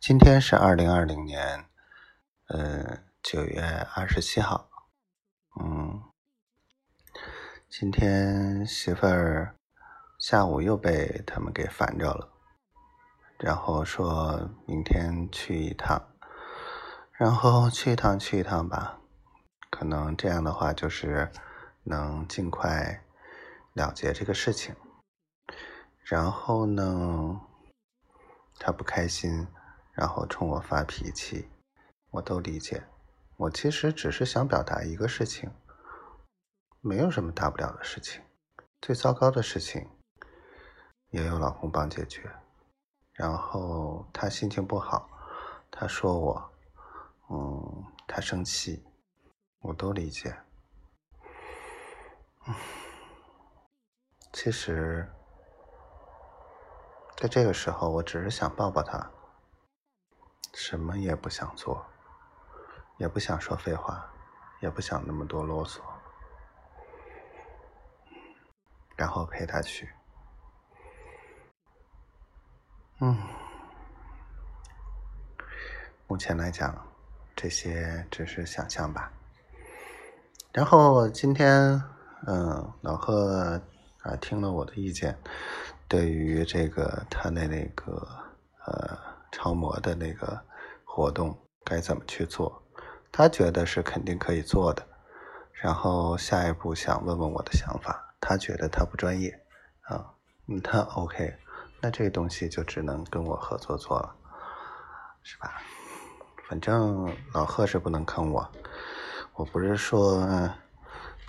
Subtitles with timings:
[0.00, 1.66] 今天是二零二零年，
[2.48, 3.60] 呃，九月
[3.94, 4.70] 二十七号。
[5.60, 6.02] 嗯，
[7.68, 9.54] 今天媳妇儿
[10.18, 12.32] 下午又被他们给烦着了，
[13.38, 16.02] 然后说明天去一趟，
[17.12, 18.98] 然后去一趟去一趟吧，
[19.68, 21.30] 可能这样的话就是
[21.82, 23.04] 能尽快
[23.74, 24.74] 了结这个事情。
[26.02, 27.38] 然后呢，
[28.58, 29.46] 他不开心，
[30.00, 31.46] 然后冲我发脾气，
[32.10, 32.82] 我都理解。
[33.36, 35.50] 我其实只是想表达一个事情，
[36.80, 38.22] 没有什么大不了的事情，
[38.80, 39.86] 最糟糕的事情
[41.10, 42.34] 也有老公帮解决。
[43.12, 45.06] 然后他心情不好，
[45.70, 46.50] 他说我，
[47.28, 48.82] 嗯，他生气，
[49.58, 50.34] 我都理解。
[52.46, 52.54] 嗯，
[54.32, 55.06] 其实。
[57.18, 59.10] 在这个时候，我只是想抱抱他，
[60.52, 61.84] 什么也不想做，
[62.98, 64.10] 也不想说废话，
[64.60, 65.80] 也不想那么多啰嗦，
[68.96, 69.88] 然后陪他去。
[73.00, 73.16] 嗯，
[76.06, 76.86] 目前来讲，
[77.34, 79.10] 这些只是想象吧。
[80.52, 81.82] 然后今天，
[82.26, 83.62] 嗯，老贺
[84.02, 85.16] 啊，听了我的意见。
[85.88, 88.06] 对于这个他的那个
[88.66, 88.98] 呃
[89.32, 90.40] 超模的那个
[90.84, 92.62] 活动该怎么去做，
[93.12, 94.86] 他觉得是肯定可以做的。
[95.52, 99.30] 然后下一步想问问我的想法，他觉得他不专业
[99.82, 100.14] 啊，
[100.46, 101.36] 嗯，他 OK，
[101.80, 104.14] 那这个东西就只能跟我合作做了，
[105.22, 105.60] 是吧？
[106.48, 108.50] 反正老贺是不能坑我，
[109.34, 110.26] 我不是说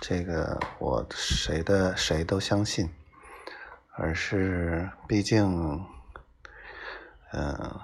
[0.00, 2.92] 这个我谁的谁都相信。
[3.94, 5.84] 而是，毕竟，
[7.32, 7.80] 嗯，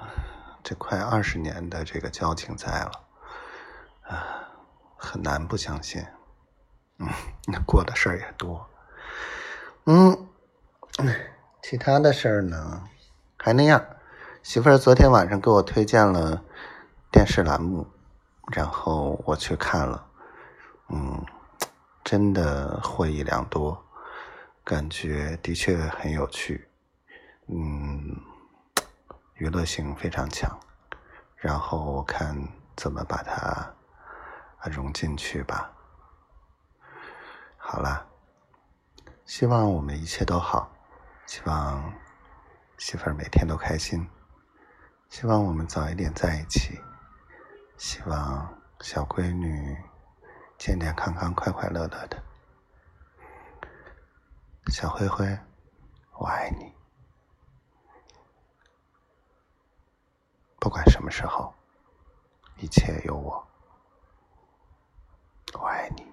[0.62, 2.90] 这快二十年的这个交情在了，
[4.02, 4.48] 啊，
[4.96, 6.04] 很难不相信。
[6.98, 7.08] 嗯，
[7.46, 8.68] 那过的事儿也多。
[9.86, 10.28] 嗯，
[11.62, 12.84] 其他的事儿呢，
[13.38, 13.84] 还那样。
[14.42, 16.42] 媳妇儿昨天晚上给我推荐了
[17.10, 17.86] 电视栏目，
[18.52, 20.06] 然后我去看了，
[20.88, 21.24] 嗯，
[22.04, 23.84] 真的获益良多。
[24.64, 26.68] 感觉的确很有趣，
[27.46, 28.16] 嗯，
[29.38, 30.58] 娱乐性非常强，
[31.36, 32.36] 然后我看
[32.76, 33.72] 怎么把它
[34.68, 35.72] 融进去吧。
[37.56, 38.04] 好了，
[39.24, 40.68] 希望我们一切都好，
[41.24, 41.92] 希望
[42.78, 44.08] 媳妇儿每天都开心，
[45.08, 46.80] 希望我们早一点在一起，
[47.76, 49.76] 希望小闺女
[50.58, 52.20] 健健康康、快快乐乐的。
[54.72, 55.38] 小灰灰，
[56.14, 56.67] 我爱你。
[60.68, 61.50] 不管什么时候，
[62.58, 63.42] 一切有我。
[65.54, 66.04] 我爱你。